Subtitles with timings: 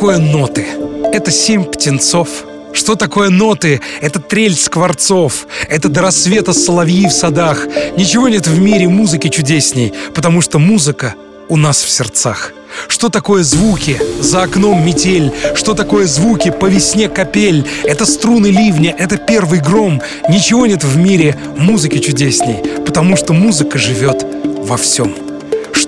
[0.00, 0.64] такое ноты?
[1.12, 2.28] Это семь птенцов–
[2.72, 3.82] что такое ноты?
[4.00, 5.46] Это трель скворцов.
[5.68, 7.66] Это до рассвета соловьи в садах.
[7.98, 11.14] Ничего нет в мире музыки чудесней, потому что музыка
[11.50, 12.54] у нас в сердцах.
[12.88, 14.00] Что такое звуки?
[14.20, 15.32] За окном метель.
[15.54, 16.50] Что такое звуки?
[16.50, 17.66] По весне капель.
[17.84, 20.00] Это струны ливня, это первый гром.
[20.30, 24.24] Ничего нет в мире музыки чудесней, потому что музыка живет
[24.62, 25.29] во всем.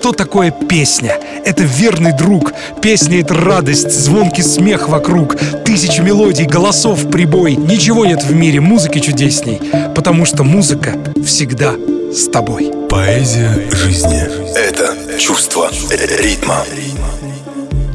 [0.03, 1.17] Что такое песня?
[1.45, 2.51] Это верный друг.
[2.81, 7.55] Песня— это радость, звонкий смех вокруг, тысячи мелодий, голосов, прибой.
[7.55, 9.61] Ничего нет в мире музыки чудесней,
[9.95, 11.75] потому что музыка всегда
[12.11, 12.69] с тобой.
[12.89, 14.23] Поэзия жизни—
[14.57, 16.65] это чувство ритма.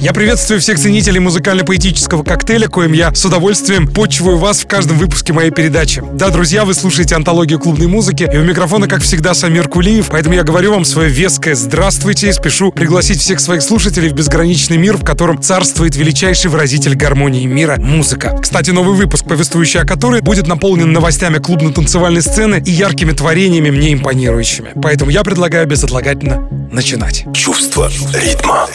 [0.00, 5.32] Я приветствую всех ценителей музыкально-поэтического коктейля, коим я с удовольствием почиваю вас в каждом выпуске
[5.32, 6.04] моей передачи.
[6.12, 10.36] Да, друзья, вы слушаете антологию клубной музыки, и у микрофона, как всегда, Самир Кулиев, поэтому
[10.36, 14.96] я говорю вам свое веское «Здравствуйте» и спешу пригласить всех своих слушателей в безграничный мир,
[14.96, 18.38] в котором царствует величайший выразитель гармонии мира— музыка.
[18.40, 23.94] Кстати, новый выпуск, повествующий о которой, будет наполнен новостями клубно-танцевальной сцены и яркими творениями, мне
[23.94, 24.70] импонирующими.
[24.80, 27.24] Поэтому я предлагаю безотлагательно начинать.
[27.34, 28.68] Чувство ритма.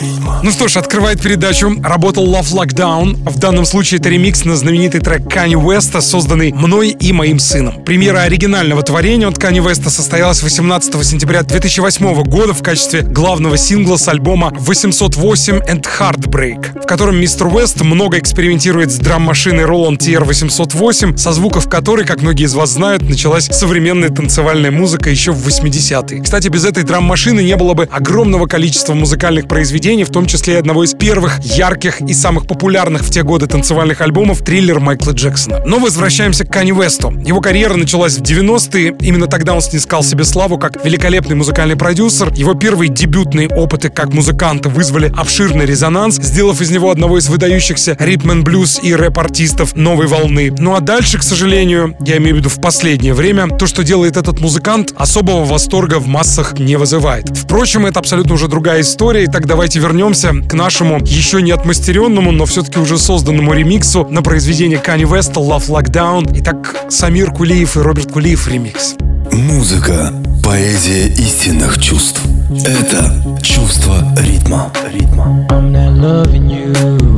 [0.43, 3.29] Ну что ж, открывай открывает передачу работал Love Lockdown.
[3.29, 7.83] В данном случае это ремикс на знаменитый трек Кани Уэста, созданный мной и моим сыном.
[7.83, 13.97] Премьера оригинального творения от Кани Уэста состоялась 18 сентября 2008 года в качестве главного сингла
[13.97, 21.17] с альбома 808 and Heartbreak, в котором мистер Уэст много экспериментирует с драм-машиной Roland TR-808,
[21.17, 26.21] со звуков которой, как многие из вас знают, началась современная танцевальная музыка еще в 80-е.
[26.21, 30.57] Кстати, без этой драм-машины не было бы огромного количества музыкальных произведений, в том числе и
[30.57, 35.59] одного из первых ярких и самых популярных в те годы танцевальных альбомов триллер Майкла Джексона.
[35.65, 37.11] Но возвращаемся к Канни Весту.
[37.25, 38.95] Его карьера началась в 90-е.
[39.01, 42.31] Именно тогда он снискал себе славу как великолепный музыкальный продюсер.
[42.33, 47.97] Его первые дебютные опыты как музыканта вызвали обширный резонанс, сделав из него одного из выдающихся
[47.99, 50.53] ритм блюз и рэп-артистов новой волны.
[50.57, 54.15] Ну а дальше, к сожалению, я имею в виду в последнее время, то, что делает
[54.15, 57.25] этот музыкант, особого восторга в массах не вызывает.
[57.35, 61.51] Впрочем, это абсолютно уже другая история, и так давайте вернемся к нашему нашему еще не
[61.51, 66.31] отмастеренному, но все-таки уже созданному ремиксу на произведение Кани Веста «Love Lockdown».
[66.39, 68.95] Итак, Самир Кулиев и Роберт Кулиев ремикс.
[69.32, 72.22] Музыка – поэзия истинных чувств.
[72.64, 73.12] Это
[73.42, 74.70] чувство ритма.
[74.92, 75.46] ритма.
[75.50, 77.08] I'm not loving you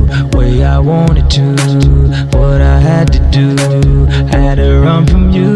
[0.41, 1.45] way I wanted to.
[2.37, 5.55] What I had to do, had to run from you.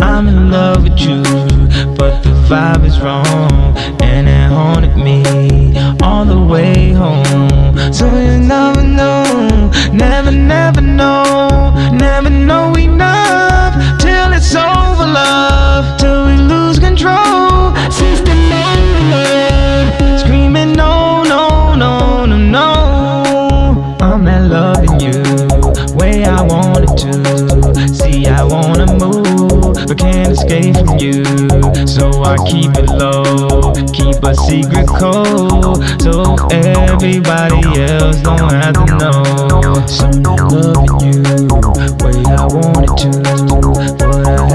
[0.00, 1.22] I'm in love with you,
[1.96, 5.22] but the vibe is wrong, and it haunted me
[6.02, 7.92] all the way home.
[7.92, 15.38] So you never know, never, never know, never know enough till it's over, love, till
[15.38, 15.51] we lose
[16.95, 17.73] control.
[17.89, 18.35] Sister,
[20.19, 23.97] screaming no, no, no, no, no.
[23.99, 25.23] I'm not loving you
[25.95, 27.87] way I wanted to.
[27.87, 31.25] See, I wanna move, but can't escape from you.
[31.87, 38.85] So I keep it low, keep a secret code, so everybody else don't have to
[39.01, 39.87] know.
[39.87, 41.23] So I'm not loving you
[42.03, 43.09] way I wanted to.
[44.05, 44.52] What I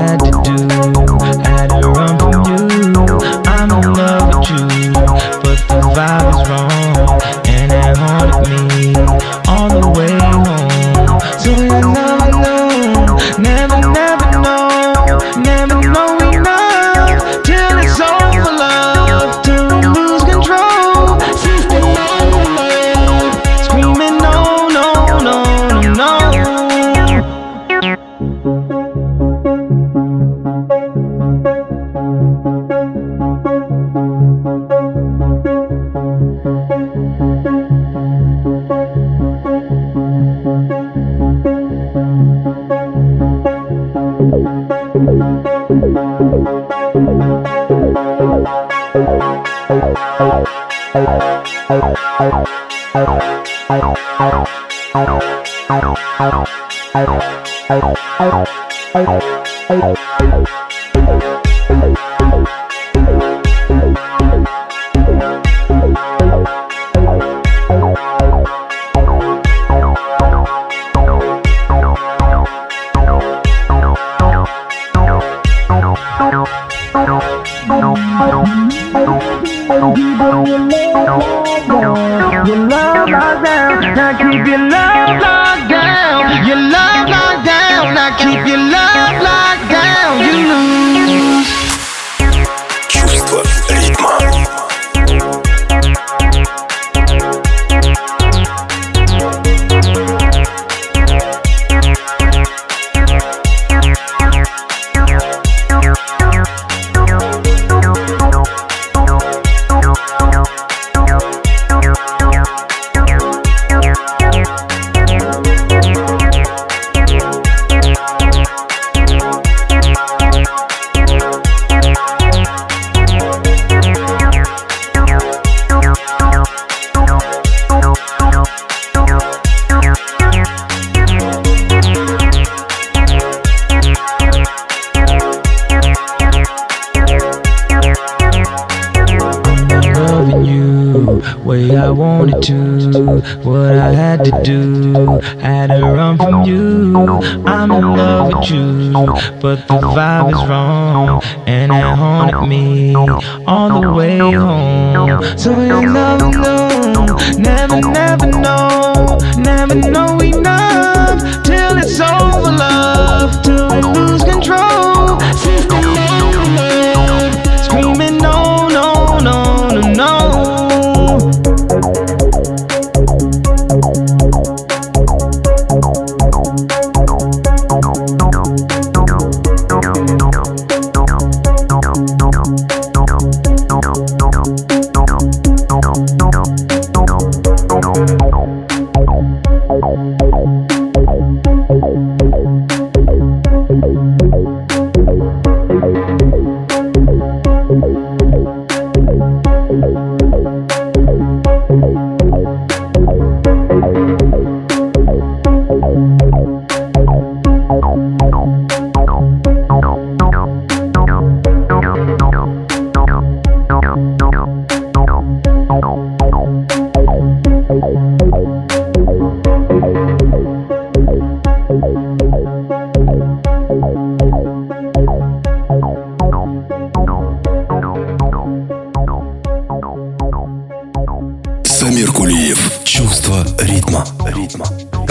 [149.41, 155.23] but the vibe is wrong, and it haunted me all the way home.
[155.39, 155.53] So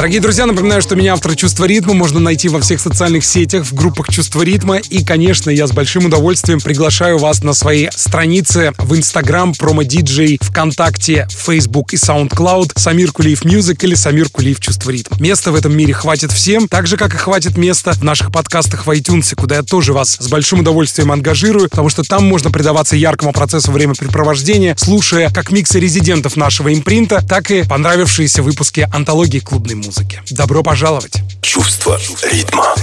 [0.08, 3.74] Дорогие друзья, напоминаю, что меня автор «Чувство ритма» можно найти во всех социальных сетях, в
[3.74, 4.78] группах «Чувство ритма».
[4.78, 11.28] И, конечно, я с большим удовольствием приглашаю вас на свои страницы в Инстаграм, PromoDJ, ВКонтакте,
[11.30, 15.18] Facebook и SoundCloud, Самир Кулиев Music или Самир Кулиев Чувство ритма.
[15.20, 18.88] Места в этом мире хватит всем, так же, как и хватит места в наших подкастах
[18.88, 22.96] в iTunes, куда я тоже вас с большим удовольствием ангажирую, потому что там можно предаваться
[22.96, 29.76] яркому процессу времяпрепровождения, слушая как миксы резидентов нашего импринта, так и понравившиеся выпуски антологии клубной
[29.76, 30.22] музыки музыки.
[30.30, 31.24] Добро пожаловать!
[31.42, 32.00] Чувство
[32.32, 32.76] ритма.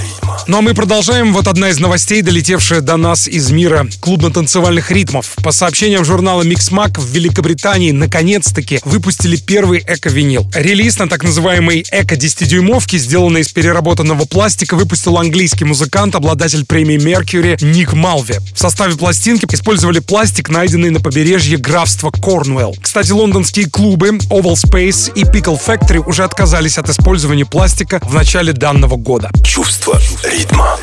[0.47, 1.33] Ну а мы продолжаем.
[1.33, 5.37] Вот одна из новостей, долетевшая до нас из мира клубно-танцевальных ритмов.
[5.43, 10.51] По сообщениям журнала Mixmag в Великобритании наконец-таки выпустили первый эко-винил.
[10.55, 17.63] Релиз на так называемой эко-10-дюймовке, сделанный из переработанного пластика, выпустил английский музыкант, обладатель премии Mercury
[17.63, 18.41] Ник Малви.
[18.55, 22.77] В составе пластинки использовали пластик, найденный на побережье графства Корнуэлл.
[22.83, 27.04] Кстати, лондонские клубы Oval Space и Pickle Factory уже отказались от использования
[27.45, 29.31] пластика в начале данного года.
[29.45, 30.79] Чувство ритма.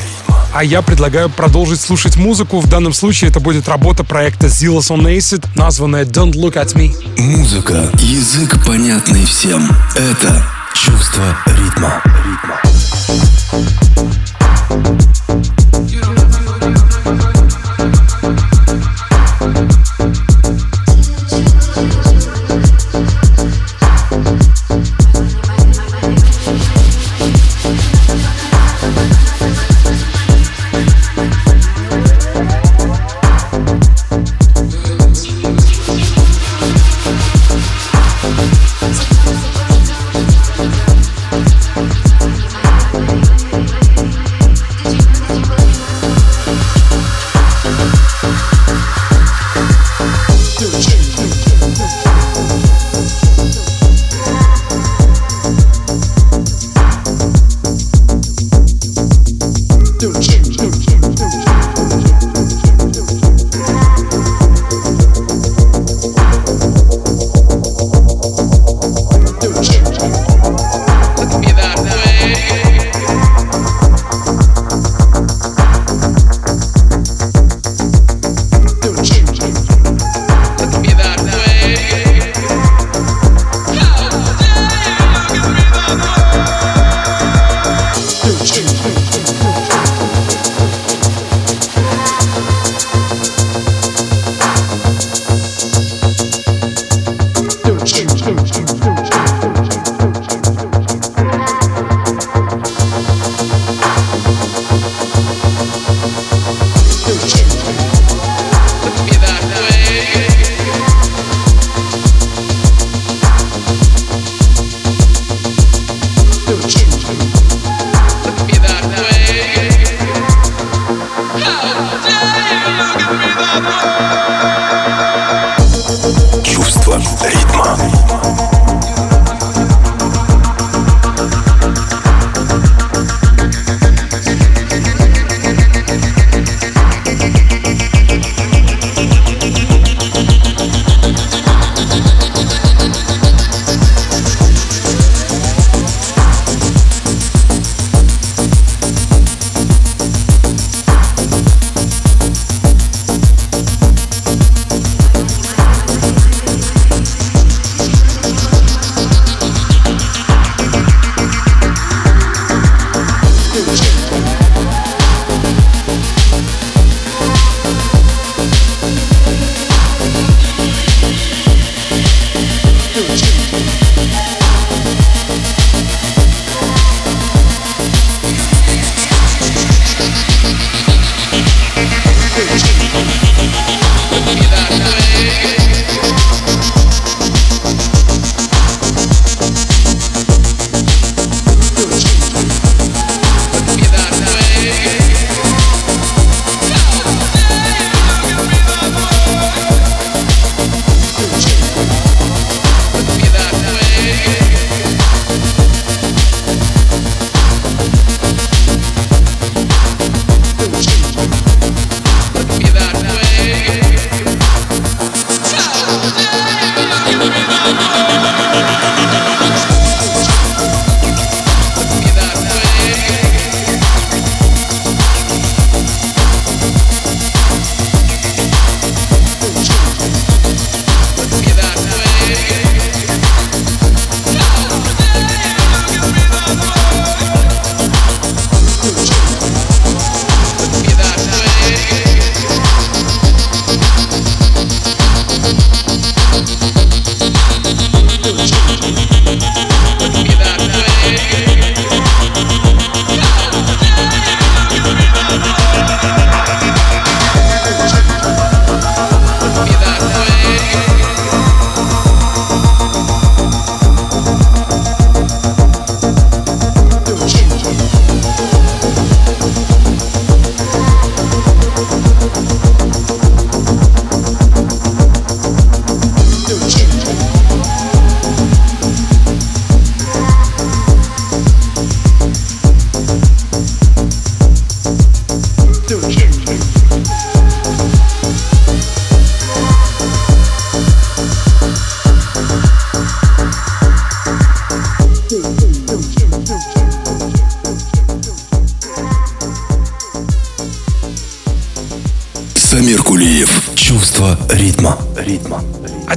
[0.54, 2.60] А я предлагаю продолжить слушать музыку.
[2.60, 6.94] В данном случае это будет работа проекта Zilas on Acid, названная Don't Look At Me.
[7.20, 9.68] Музыка, язык понятный всем.
[9.96, 12.02] Это чувство ритма.
[12.24, 12.60] ритма.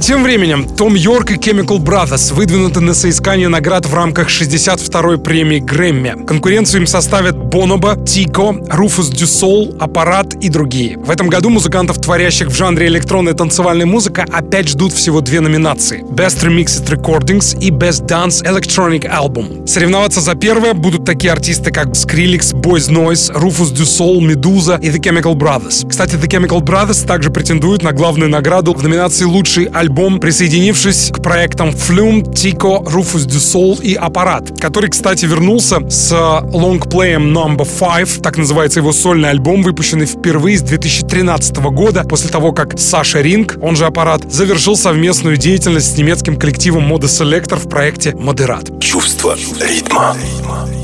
[0.06, 5.58] Тем временем Том Йорк и Chemical Brothers выдвинуты на соискание наград в рамках 62-й премии
[5.58, 6.24] Грэмми.
[6.24, 10.98] Конкуренцию им составят Бонобо, Тико, Руфус Дюсол, Аппарат и другие.
[10.98, 16.02] В этом году музыкантов, творящих в жанре электронная танцевальная музыка, опять ждут всего две номинации—
[16.10, 19.66] Best Remixed Recordings и Best Dance Electronic Album.
[19.66, 24.98] Соревноваться за первое будут такие артисты, как Skrillex, Boys Noise, Rufus Дюсол, Медуза и The
[24.98, 25.88] Chemical Brothers.
[25.88, 31.22] Кстати, The Chemical Brothers также претендуют на главную награду в номинации «Лучший альбом, присоединившись к
[31.22, 36.12] проектам Flume, Tico, Rufus Sol и Аппарат, который, кстати, вернулся с
[36.52, 42.50] лонгплеем Number 5, так называется его сольный альбом, выпущенный впервые с 2013 года, после того,
[42.50, 47.68] как Саша Ринг, он же Аппарат, завершил совместную деятельность с немецким коллективом Moda Selector в
[47.68, 48.80] проекте Модерат.
[48.80, 50.16] Чувство ритма.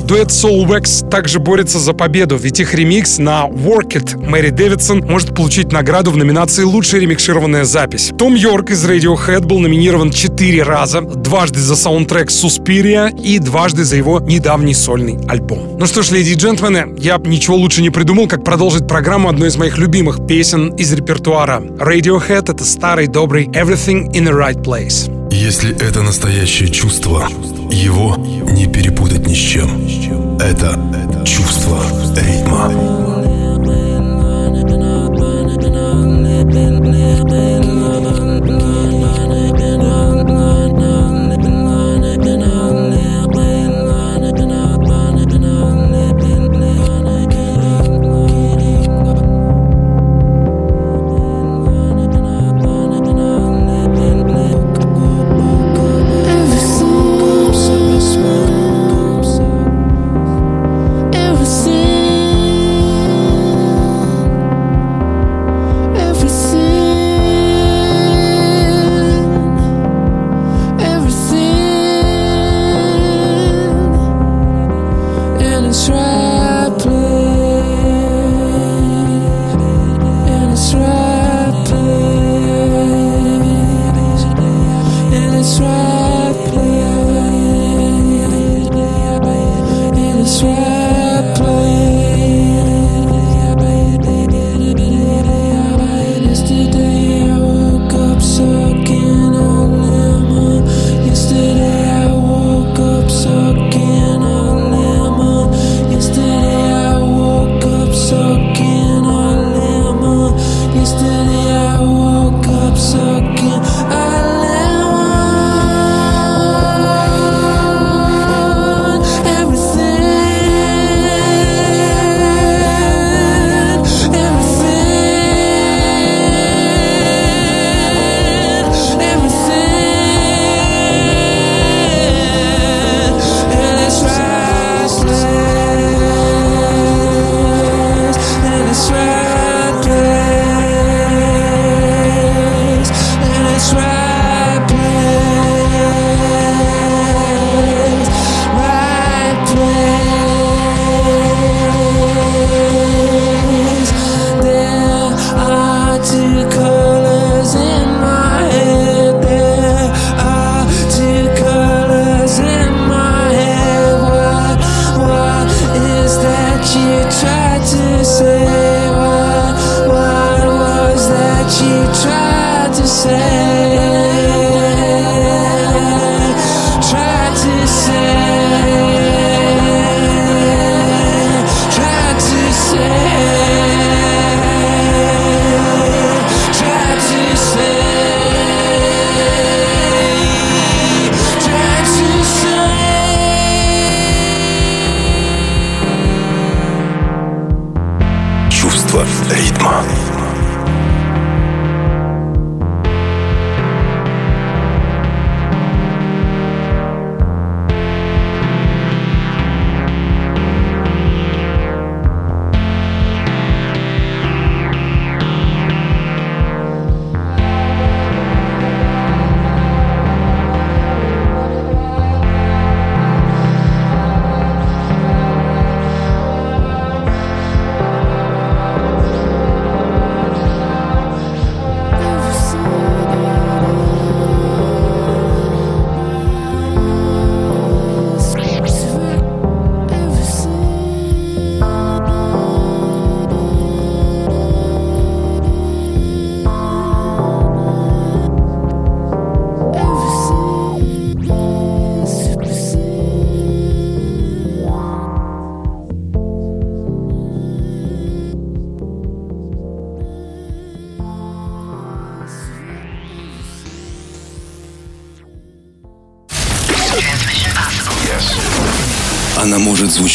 [0.05, 5.01] Дуэт Soul Wax также борется за победу, ведь их ремикс на Work It Мэри Дэвидсон
[5.09, 8.11] может получить награду в номинации «Лучшая ремикшированная запись».
[8.19, 13.97] Том Йорк из Radiohead был номинирован четыре раза, дважды за саундтрек Suspiria и дважды за
[13.97, 15.79] его недавний сольный альбом.
[15.79, 19.57] Ну что ж, леди джентльмены, я ничего лучше не придумал, как продолжить программу одной из
[19.57, 21.61] моих любимых песен из репертуара.
[21.61, 25.09] Radiohead— это старый добрый Everything in the Right Place.
[25.31, 27.29] Если это настоящее чувство,
[27.71, 30.37] его не перепутать ни с чем.
[30.39, 31.79] Это чувство
[32.17, 32.73] ритма.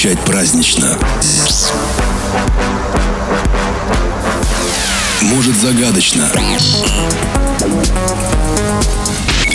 [0.07, 0.97] Звучать празднично.
[5.21, 6.29] Может загадочно.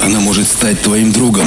[0.03, 1.47] Она может стать твоим другом.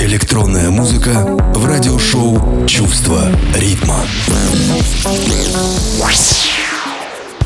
[0.00, 4.04] Электронная музыка в радиошоу «Чувство ритма».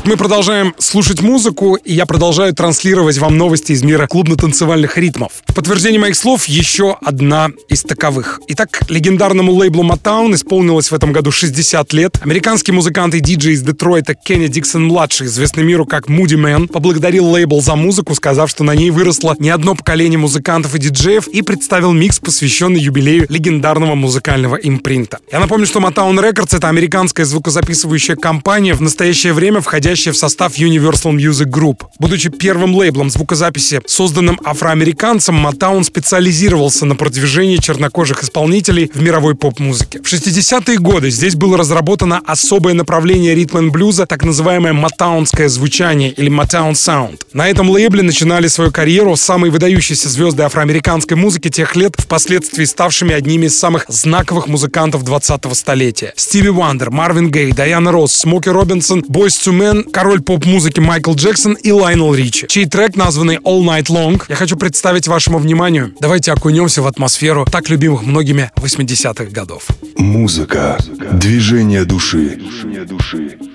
[0.05, 5.31] Мы продолжаем слушать музыку, и я продолжаю транслировать вам новости из мира клубно-танцевальных ритмов.
[5.45, 8.41] В подтверждение моих слов еще одна из таковых.
[8.49, 12.19] Итак, легендарному лейблу Motown исполнилось в этом году 60 лет.
[12.21, 17.61] Американский музыкант и диджей из Детройта Кенни Диксон-младший, известный миру как Moody Man, поблагодарил лейбл
[17.61, 21.93] за музыку, сказав, что на ней выросло не одно поколение музыкантов и диджеев, и представил
[21.93, 25.19] микс, посвященный юбилею легендарного музыкального импринта.
[25.31, 30.17] Я напомню, что Motown Records— это американская звукозаписывающая компания, в настоящее время входящая входящая в
[30.17, 31.83] состав Universal Music Group.
[31.99, 39.99] Будучи первым лейблом звукозаписи, созданным афроамериканцем, Motown специализировался на продвижении чернокожих исполнителей в мировой поп-музыке.
[39.99, 46.31] В 60-е годы здесь было разработано особое направление ритм блюза, так называемое матаунское звучание или
[46.31, 47.19] Motown Sound.
[47.33, 53.13] На этом лейбле начинали свою карьеру самые выдающиеся звезды афроамериканской музыки тех лет, впоследствии ставшими
[53.13, 56.13] одними из самых знаковых музыкантов 20-го столетия.
[56.15, 61.71] Стиви Вандер, Марвин Гей, Дайана Росс, Смоки Робинсон, Boyz II Король поп-музыки Майкл Джексон и
[61.71, 65.93] Лайнел Ричи, чей трек, названный All Night Long, я хочу представить вашему вниманию.
[65.99, 69.67] Давайте окунемся в атмосферу так любимых многими 80-х годов.
[69.97, 70.77] Музыка,
[71.11, 72.39] движение души.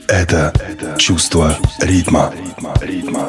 [0.08, 0.52] Это
[0.98, 2.32] чувство ритма.
[2.80, 3.28] ритма.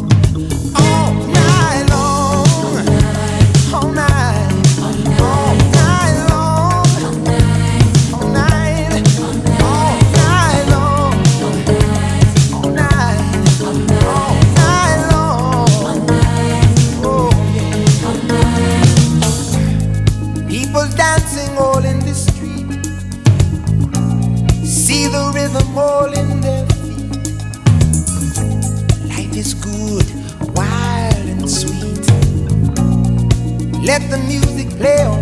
[33.91, 35.21] Let the music play on.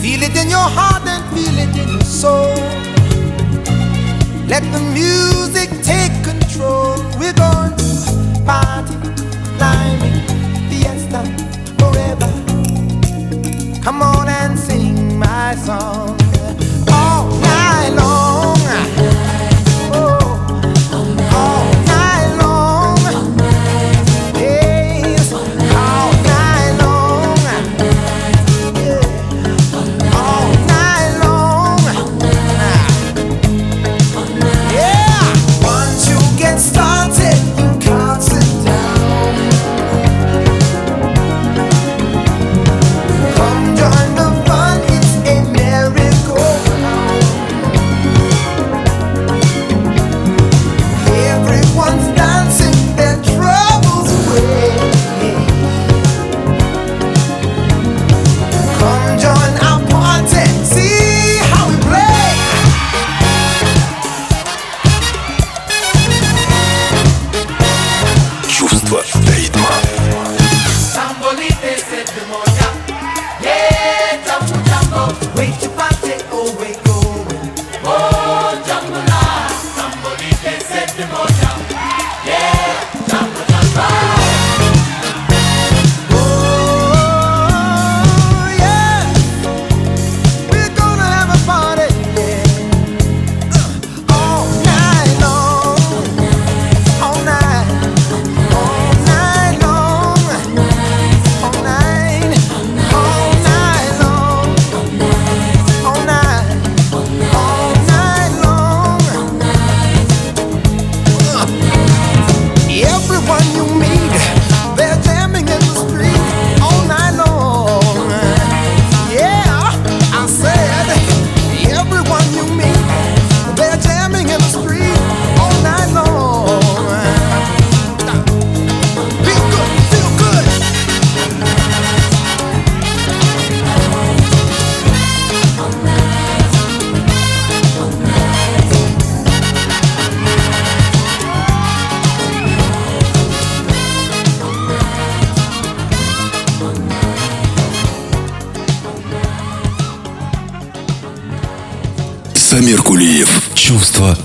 [0.00, 2.54] Feel it in your heart and feel it in your soul.
[4.46, 6.47] Let the music take control.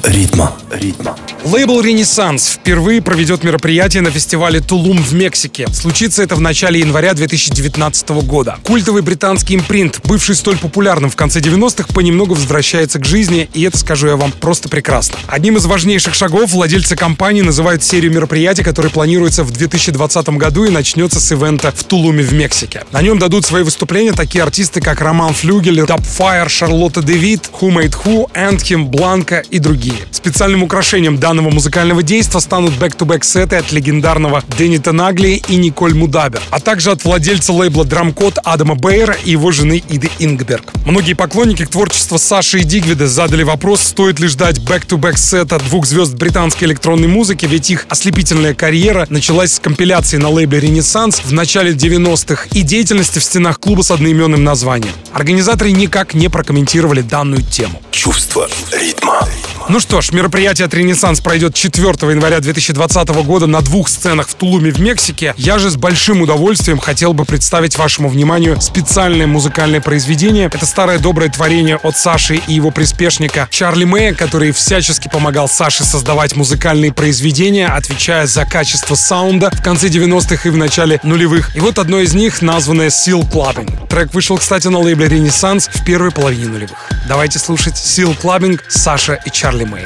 [0.04, 0.52] Ритма.
[0.72, 1.16] Ритма.
[1.46, 5.68] Лейбл «Renaissance» впервые проведет мероприятие на фестивале «Тулум» в Мексике.
[5.74, 8.60] Случится это в начале января 2019 года.
[8.64, 13.78] Культовый британский импринт, бывший столь популярным в конце 90-х, понемногу возвращается к жизни, и это,
[13.78, 15.18] скажу я вам, просто прекрасно.
[15.28, 20.70] Одним из важнейших шагов владельцы компании называют серию мероприятий, которые планируется в 2020 году и
[20.70, 22.86] начнется с ивента в Тулуме в Мексике.
[22.94, 27.98] На нем дадут свои выступления такие артисты, как Роман Флюгель, Файер, Шарлотта Дэвид, Who Made
[28.06, 29.98] Who, Anthem, Бланка и другие.
[30.12, 35.96] Специальным украшением данного данного музыкального действа станут back-to-back сеты от легендарного Дэнни Тенаглии и Николь
[35.96, 40.66] Мудабер, а также от владельца лейбла Drumcode Адама Бейера и его жены Иды Энгберг.
[40.86, 46.14] Многие поклонники творчества Саши и Дигвида задали вопрос, стоит ли ждать back-to-back сета двух звезд
[46.14, 51.72] британской электронной музыки, ведь их ослепительная карьера началась с компиляции на лейбле «Renaissance» в начале
[51.72, 54.94] 90-х и деятельности в стенах клуба с одноименным названием.
[55.14, 57.82] Организаторы никак не прокомментировали данную тему.
[57.90, 59.28] Чувство ритма.
[59.70, 64.36] Ну что ж, мероприятие от «Renaissance» пройдет 4 января 2020 года на двух сценах в
[64.36, 65.34] Тулуме в Мексике.
[65.38, 70.50] Я же с большим удовольствием хотел бы представить вашему вниманию специальное музыкальное произведение.
[70.54, 75.84] Это старое доброе творение от Саши и его приспешника Чарли Мэя, который всячески помогал Саше
[75.84, 81.56] создавать музыкальные произведения, отвечая за качество саунда в конце 90-х и в начале нулевых.
[81.56, 83.88] И вот одно из них, названное Seal Clubbing.
[83.88, 86.90] Трек вышел, кстати, на лейбле «Ренессанс» в первой половине нулевых.
[87.08, 89.86] Давайте слушать Seal Clubbing, Саша и Чарли Мэй.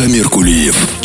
[0.00, 0.99] Самир Кулиев.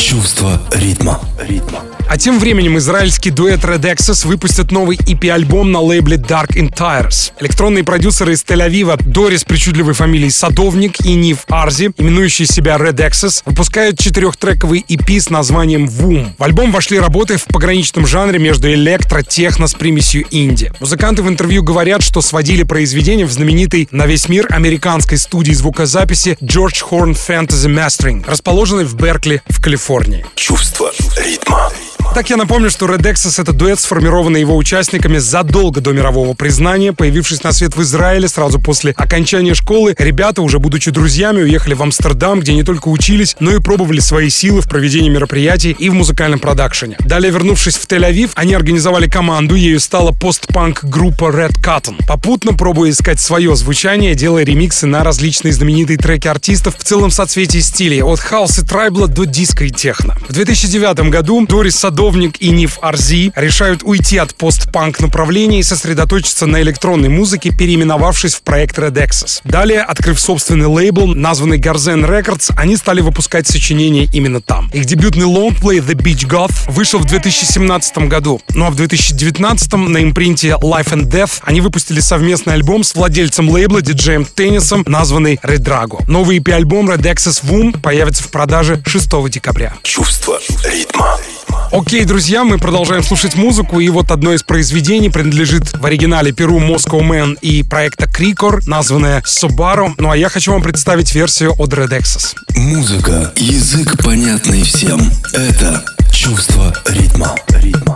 [2.08, 7.32] А тем временем израильский дуэт Red Access выпустит новый EP-альбом на лейбле Dark Entires.
[7.40, 13.42] Электронные продюсеры из Тель-Авива Дорис причудливой фамилией Садовник и Нив Арзи, именующие себя Red Access,
[13.44, 16.28] выпускают четырехтрековый EP с названием Woom.
[16.38, 20.72] В альбом вошли работы в пограничном жанре между электро, техно с примесью инди.
[20.78, 26.38] Музыканты в интервью говорят, что сводили произведение в знаменитой на весь мир американской студии звукозаписи
[26.40, 29.95] George Horn Fantasy Mastering, расположенной в Беркли в Калифорнии.
[30.34, 31.70] Чувство ритма.
[32.16, 36.94] Так я напомню, что Red Exes— это дуэт, сформированный его участниками задолго до мирового признания.
[36.94, 41.82] Появившись на свет в Израиле сразу после окончания школы, ребята, уже будучи друзьями, уехали в
[41.82, 45.92] Амстердам, где не только учились, но и пробовали свои силы в проведении мероприятий и в
[45.92, 46.96] музыкальном продакшене.
[47.00, 51.96] Далее, вернувшись в Тель-Авив, они организовали команду, ею стала постпанк группа Red Cotton.
[52.08, 57.58] Попутно пробуя искать свое звучание, делая ремиксы на различные знаменитые треки артистов в целом соцветии
[57.58, 60.16] стилей, от хаоса и трайбла до диска и техно.
[60.30, 65.64] В 2009 году Дорис Садо Садовник и Ниф Арзи решают уйти от постпанк направления и
[65.64, 69.40] сосредоточиться на электронной музыке, переименовавшись в проект Red Access.
[69.42, 74.70] Далее, открыв собственный лейбл, названный Garzen Records, они стали выпускать сочинения именно там.
[74.72, 80.00] Их дебютный лонгплей The Beach Goth вышел в 2017 году, ну а в 2019 на
[80.04, 85.64] импринте Life and Death они выпустили совместный альбом с владельцем лейбла диджеем Теннисом, названный Red
[85.64, 86.04] Drago.
[86.06, 89.74] Новый EP-альбом Red Access Woom появится в продаже 6 декабря.
[89.82, 91.18] Чувство ритма.
[91.72, 96.58] Окей, друзья, мы продолжаем слушать музыку, и вот одно из произведений принадлежит в оригинале Перу
[96.58, 99.92] Moscow Man и проекта Крикор, названное Subaru.
[99.98, 102.34] Ну а я хочу вам представить версию от Red Access.
[102.56, 105.00] Музыка, язык понятный всем.
[105.32, 107.34] Это чувство ритма.
[107.48, 107.95] ритма.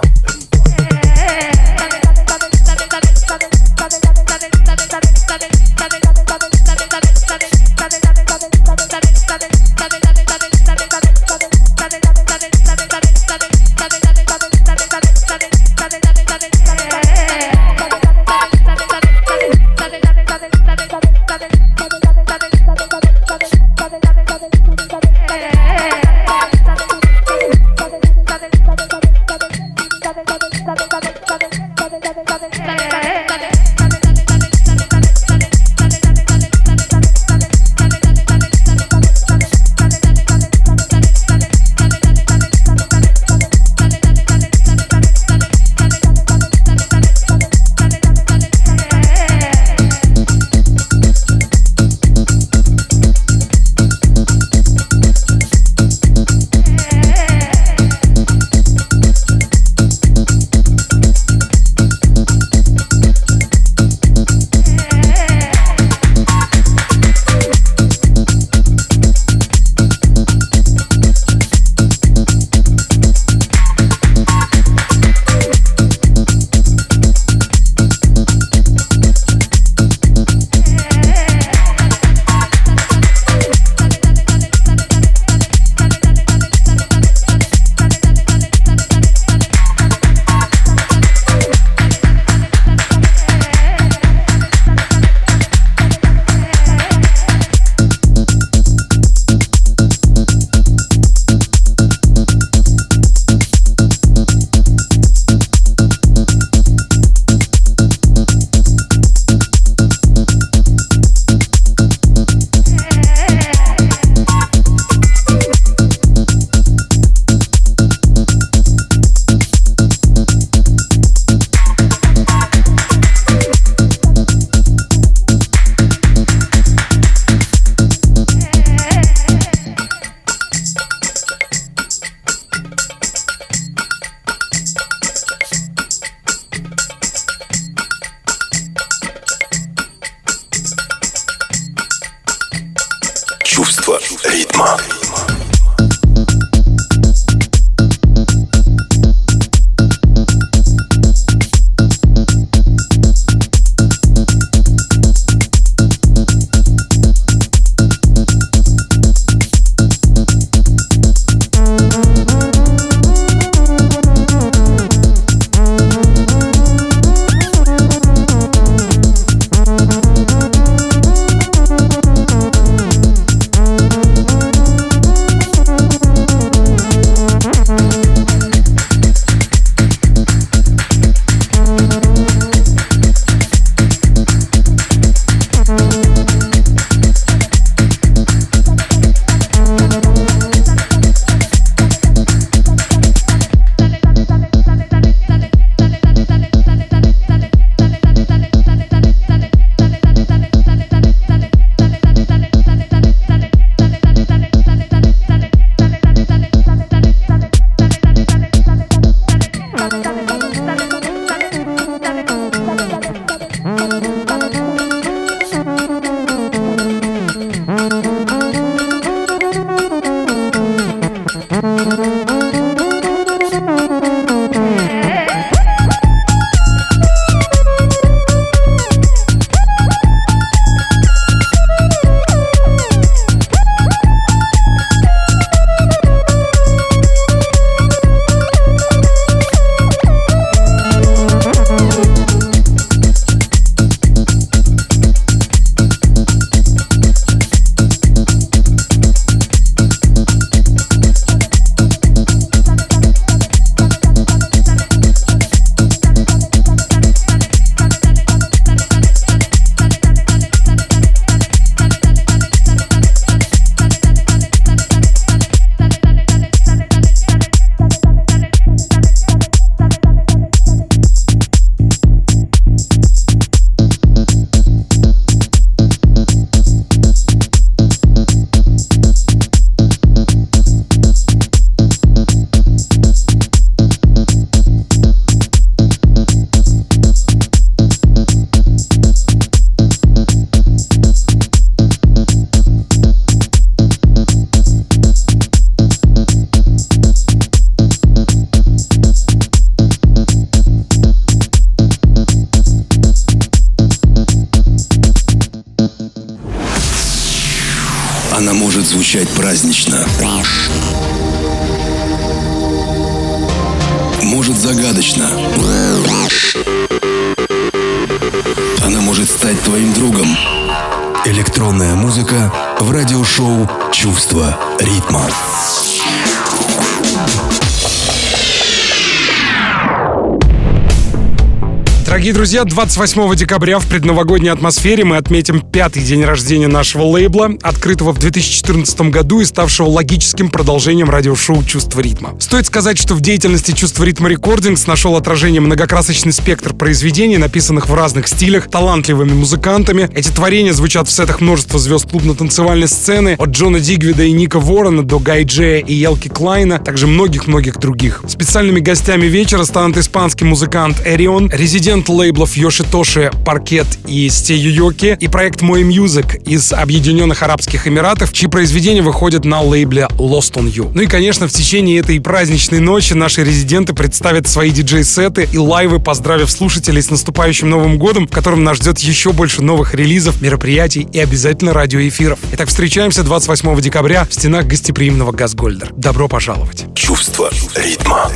[332.51, 338.19] Друзья, 28 декабря в предновогодней атмосфере мы отметим пятый день рождения нашего лейбла, открытого в
[338.19, 342.41] 2014 году и ставшего логическим продолжением радиошоу «Чувство ритма».
[342.41, 347.93] Стоит сказать, что в деятельности «Чувство ритма Recordings» нашел отражение многокрасочный спектр произведений, написанных в
[347.93, 350.09] разных стилях, талантливыми музыкантами.
[350.15, 355.03] Эти творения звучат в сетах множества звезд клубно-танцевальной сцены, от Джона Дигвида и Ника Уоррена
[355.03, 358.23] до Гай Джея и Елки Клайна, также многих-многих других.
[358.27, 365.61] Специальными гостями вечера станут испанский музыкант Эрион, резидент лейблов Yoshitoshi, Parquet и Steyoyoke и проект
[365.61, 370.91] Мой Music из Объединенных Арабских Эмиратов, чьи произведения выходят на лейбле Lost on You.
[370.95, 375.99] Ну и, конечно, в течение этой праздничной ночи наши резиденты представят свои диджей-сеты и лайвы,
[375.99, 381.09] поздравив слушателей с наступающим Новым годом, в котором нас ждет еще больше новых релизов, мероприятий
[381.13, 382.39] и обязательно радиоэфиров.
[382.53, 385.93] Итак, встречаемся 28 декабря в стенах гостеприимного Газгольдер.
[385.97, 386.85] Добро пожаловать.
[386.95, 388.31] Чувство ритма.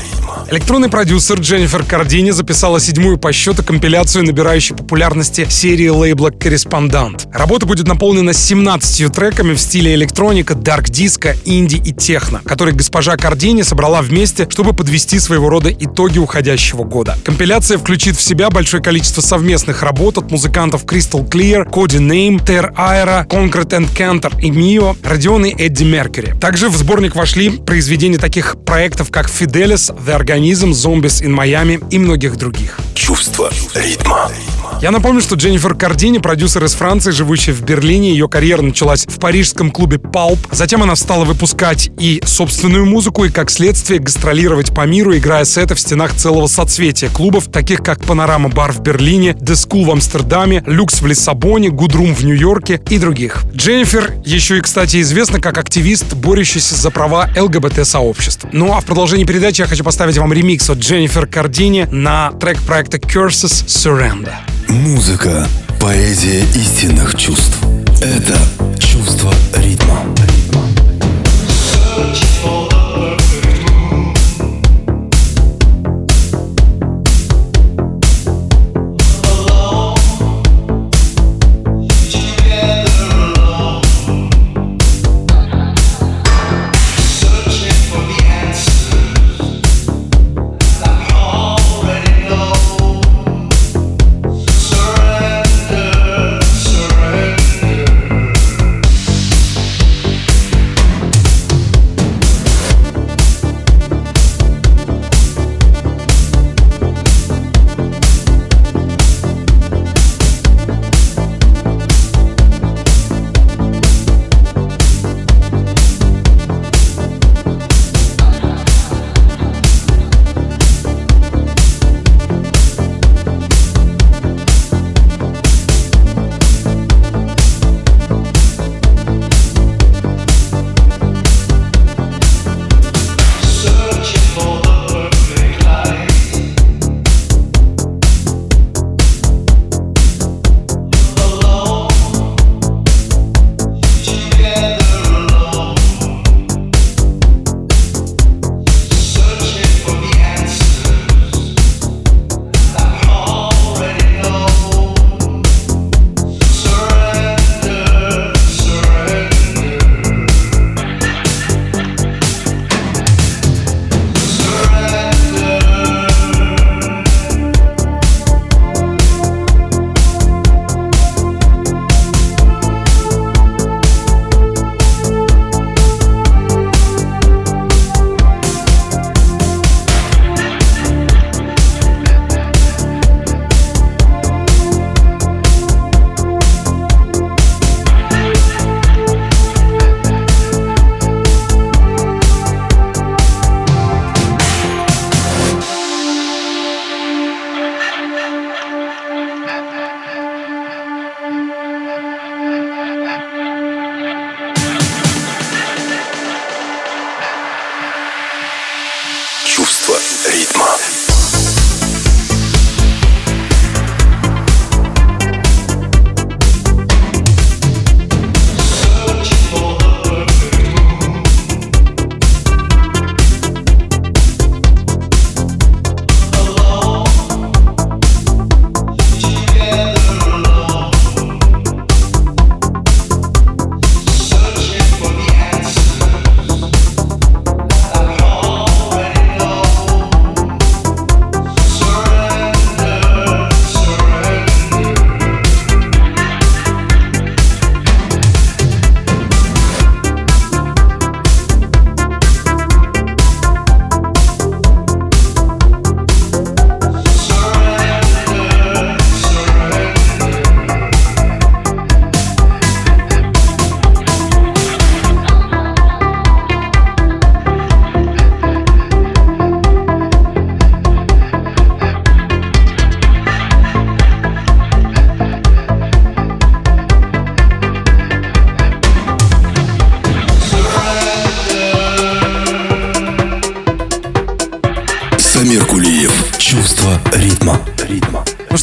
[0.51, 7.27] Электронный продюсер Дженнифер Кардини записала седьмую по счету компиляцию набирающей популярности серии лейбла «Корреспондант».
[7.33, 13.63] Работа будет наполнена 17 треками в стиле электроника, дарк-диско, инди и техно, которые госпожа Кардини
[13.63, 17.17] собрала вместе, чтобы подвести своего рода итоги уходящего года.
[17.25, 22.75] Компиляция включит в себя большое количество совместных работ от музыкантов Crystal Clear, Cody Name, Ter
[22.75, 26.35] Aera, Concrete and Cantor и Mio, Родион Эдди Меркьюри.
[26.41, 31.99] Также в сборник вошли произведения таких проектов, как Fidelis, The Organism, Zombies in Miami и
[31.99, 32.79] многих других.
[32.95, 34.04] Чувство ритма.
[34.05, 34.64] ritmo.
[34.81, 39.19] Я напомню, что Дженнифер Кардини, продюсер из Франции, живущая в Берлине, ее карьера началась в
[39.19, 40.39] парижском клубе Pulp.
[40.51, 45.75] Затем она стала выпускать и собственную музыку, и как следствие гастролировать по миру, играя сеты
[45.75, 50.63] в стенах целого соцветия клубов, таких как Панорама Бар в Берлине, The School в Амстердаме,
[50.67, 53.45] Люкс в Лиссабоне, Гудрум в Нью-Йорке и других.
[53.55, 58.51] Дженнифер еще и, кстати, известна как активист, борющийся за права ЛГБТ-сообщества.
[58.53, 62.59] Ну а в продолжении передачи я хочу поставить вам ремикс от Дженнифер Кардини на трек
[62.63, 64.35] проекта Curses Surrender.
[64.69, 65.47] Музыка–
[65.81, 67.59] поэзия истинных чувств.
[68.01, 68.39] Это
[68.79, 70.01] чувство ритма.
[70.53, 70.64] Ну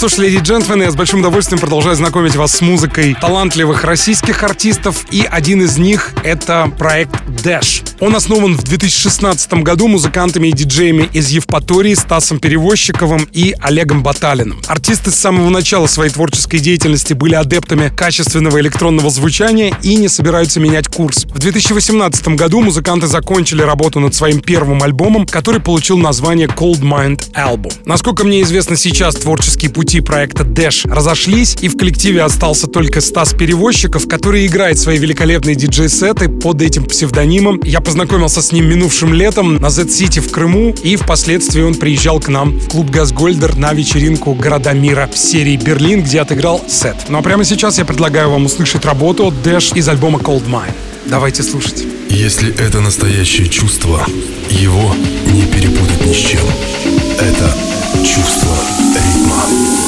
[0.02, 3.84] что ж, леди и джентльмены, я с большим удовольствием продолжаю знакомить вас с музыкой талантливых
[3.84, 7.81] российских артистов, и один из них— это проект Dash.
[8.02, 14.60] Он основан в 2016 году музыкантами и диджеями из Евпатории, Стасом Перевозчиковым и Олегом Баталиным.
[14.66, 20.60] Артисты с самого начала своей творческой деятельности были адептами качественного электронного звучания и не собираются
[20.60, 21.26] менять курс.
[21.26, 27.32] В 2018 году музыканты закончили работу над своим первым альбомом, который получил название Cold Mind
[27.34, 27.72] Album.
[27.86, 33.34] Насколько мне известно, сейчас творческие пути проекта Dash разошлись, и в коллективе остался только Стас
[33.36, 37.62] Перевозчиков, который играет свои великолепные диджей-сеты под этим псевдонимом.
[37.64, 42.30] Я познакомился с ним минувшим летом на Z-City в Крыму, и впоследствии он приезжал к
[42.30, 46.96] нам в клуб Газгольдер на вечеринку «Города мира» в серии «Берлин», где отыграл сет.
[47.10, 50.72] Ну а прямо сейчас я предлагаю вам услышать работу от Dash из альбома Cold Mine.
[51.08, 51.84] Давайте слушать.
[52.08, 54.08] Если это настоящее чувство,
[54.50, 56.46] его не перепутать ни с чем.
[57.20, 57.54] Это
[58.06, 58.56] чувство
[58.96, 59.81] ритма.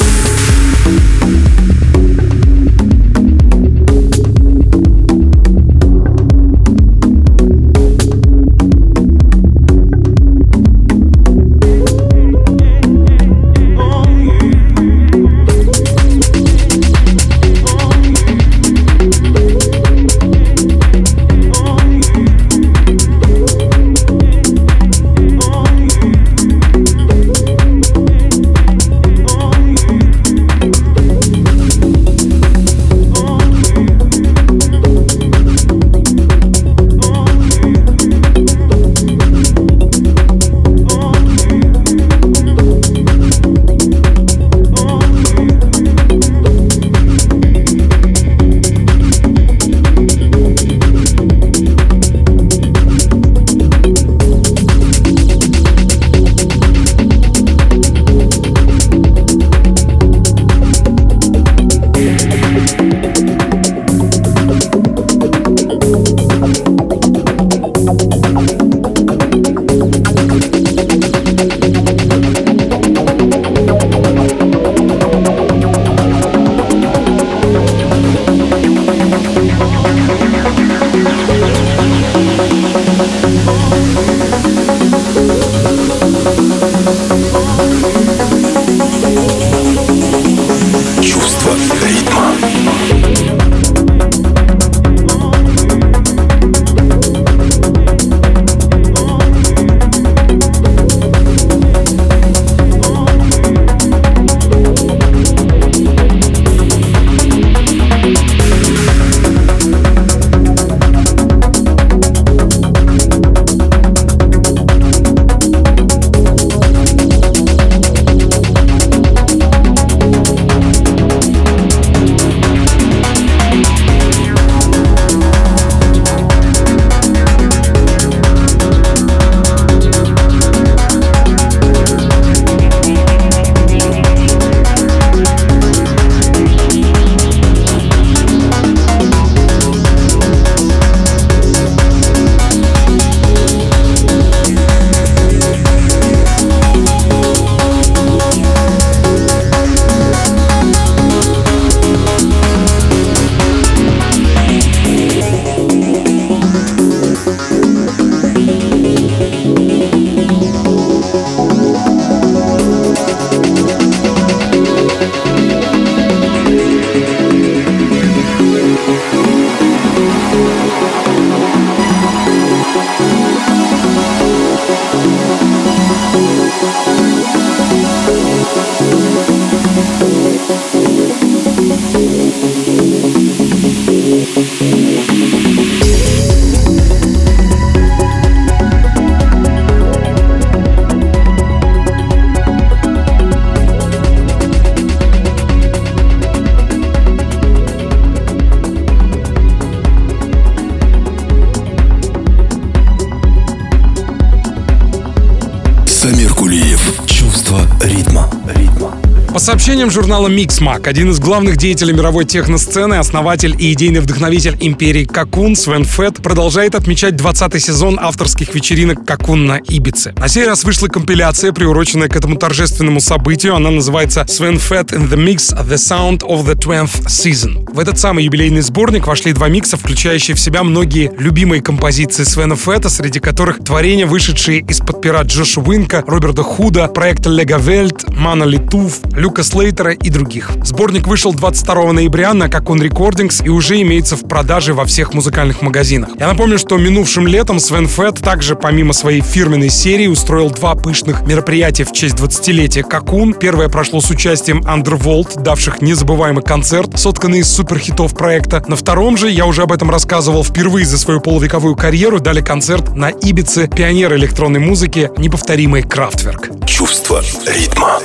[209.74, 215.56] Сообщениям журнала Mixmag, один из главных деятелей мировой техносцены, основатель и идейный вдохновитель империи Какун
[215.56, 220.14] Свен Фет продолжает отмечать 20-й сезон авторских вечеринок Какун на Ибице.
[220.16, 223.56] На сей раз вышла компиляция, приуроченная к этому торжественному событию.
[223.56, 227.68] Она называется Свен Фет in the Mix The Sound of the 12th Season.
[227.72, 232.54] В этот самый юбилейный сборник вошли два микса, включающие в себя многие любимые композиции Свена
[232.54, 238.44] Фета, среди которых творения, вышедшие из-под пера Джоша Уинка, Роберта Худа, проекта Лего Вельт, Мана
[238.44, 240.50] Литуф, Люкас Слейтера и других.
[240.62, 245.62] Сборник вышел 22 ноября на Какон Recordings и уже имеется в продаже во всех музыкальных
[245.62, 246.10] магазинах.
[246.20, 251.22] Я напомню, что минувшим летом Свен Фетт также помимо своей фирменной серии устроил два пышных
[251.26, 253.32] мероприятия в честь 20-летия Какун.
[253.32, 258.62] Первое прошло с участием Underworld, давших незабываемый концерт, сотканный из суперхитов проекта.
[258.68, 262.94] На втором же, я уже об этом рассказывал, впервые за свою полувековую карьеру дали концерт
[262.94, 266.50] на Ибице пионер электронной музыки, неповторимый Крафтверк.
[266.66, 268.00] Чувство ритма.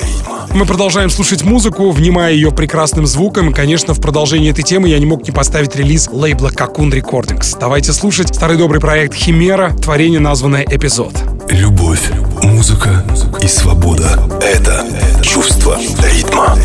[0.54, 3.50] Мы продолжаем слушать музыку, внимая ее прекрасным звуком.
[3.50, 7.58] И, конечно, в продолжении этой темы я не мог не поставить релиз лейбла Cocoon Recordings.
[7.60, 11.12] Давайте слушать старый добрый проект Химера, творение, названное «Эпизод».
[11.50, 12.12] Любовь,
[12.44, 13.04] музыка
[13.42, 14.86] и свобода— это
[15.24, 16.56] чувство ритма.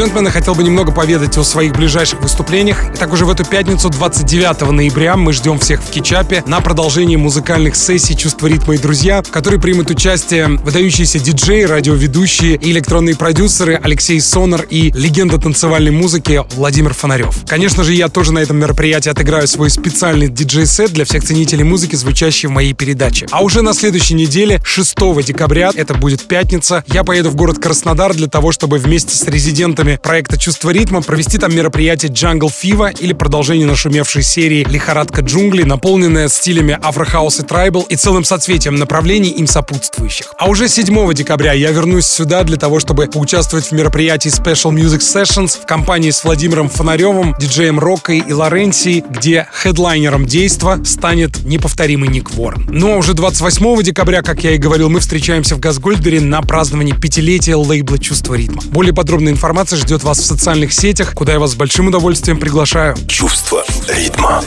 [0.00, 2.84] Джентльмены, хотел бы немного поведать о своих ближайших выступлениях.
[2.94, 7.76] Итак, уже в эту пятницу, 29 ноября, мы ждем всех в Кичапе на продолжение музыкальных
[7.76, 13.78] сессий «Чувство ритма и друзья», в которой примут участие выдающиеся диджеи, радиоведущие и электронные продюсеры
[13.82, 17.36] Алексей Сонор и легенда танцевальной музыки Владимир Фонарев.
[17.46, 21.94] Конечно же, я тоже на этом мероприятии отыграю свой специальный диджей-сет для всех ценителей музыки,
[21.94, 23.26] звучащий в моей передаче.
[23.32, 24.96] А уже на следующей неделе, 6
[25.26, 29.89] декабря, это будет пятница, я поеду в город Краснодар для того, чтобы вместе с резидентами
[29.90, 35.64] участниками проекта «Чувство ритма» провести там мероприятие Jungle Fever или продолжение нашумевшей серии «Лихорадка джунглей»,
[35.64, 40.34] наполненное стилями афрохаус и трайбл и целым соцветием направлений им сопутствующих.
[40.38, 45.00] А уже 7 декабря я вернусь сюда для того, чтобы поучаствовать в мероприятии Special Music
[45.00, 52.08] Sessions в компании с Владимиром Фонаревым, диджеем Рокой и Лоренцией, где хедлайнером действа станет неповторимый
[52.08, 52.66] Ник Ворон.
[52.70, 56.92] Ну а уже 28 декабря, как я и говорил, мы встречаемся в Газгольдере на праздновании
[56.92, 58.62] пятилетия лейбла «Чувство ритма».
[58.66, 62.96] Более подробная информация ждет вас в социальных сетях, куда я вас с большим удовольствием приглашаю.
[63.06, 64.42] Чувство ритма.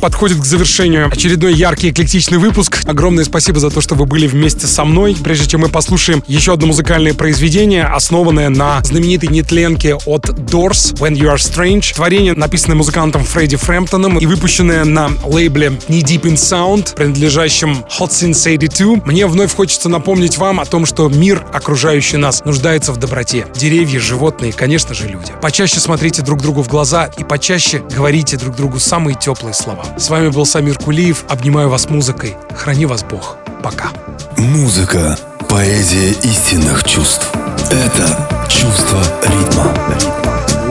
[0.00, 2.80] Подходит к завершению очередной яркий эклектичный выпуск.
[2.84, 5.16] Огромное спасибо за то, что вы были вместе со мной.
[5.22, 11.14] Прежде чем мы послушаем еще одно музыкальное произведение, основанное на знаменитой нетленке от Doors «When
[11.14, 11.94] You Are Strange».
[11.94, 18.10] Творение, написанное музыкантом Фредди Фрэмптоном и выпущенное на лейбле Knee Deep in Sound, принадлежащем Hot
[18.10, 19.02] Since 82.
[19.06, 23.46] Мне вновь хочется напомнить вам о том, что мир, окружающий нас, нуждается в доброте.
[23.54, 25.30] Деревья, животные, конечно же, люди.
[25.42, 29.84] Почаще смотрите друг другу в глаза и почаще говорите друг другу самые теплые слова.
[29.98, 31.26] С вами был Самир Кулиев.
[31.28, 32.34] Обнимаю вас музыкой.
[32.56, 33.36] Храни вас Бог.
[33.62, 33.90] Пока.
[34.38, 35.18] Музыка–
[35.50, 37.30] поэзия истинных чувств.
[37.70, 39.66] Это чувство ритма.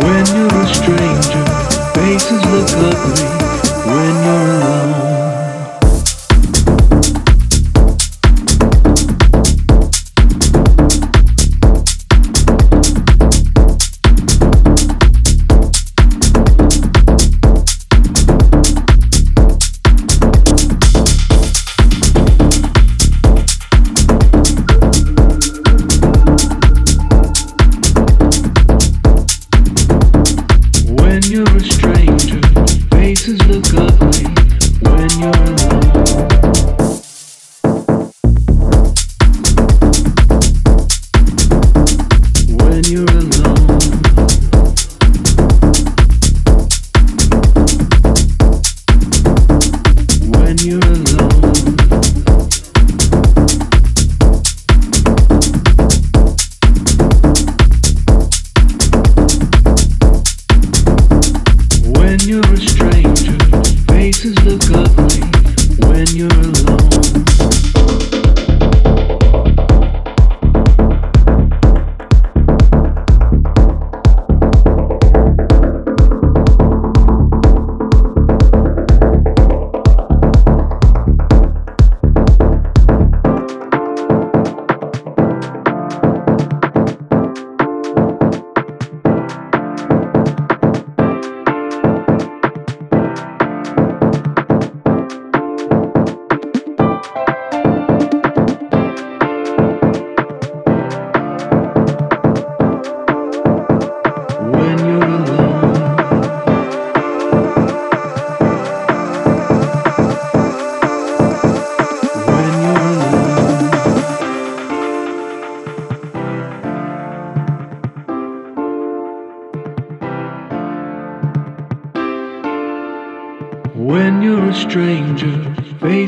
[0.01, 1.45] When you're a stranger,
[1.93, 3.27] faces look ugly
[3.85, 5.03] when you're alone.